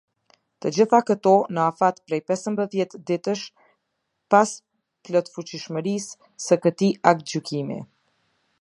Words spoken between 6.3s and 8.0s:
se këtij aktgjykimi.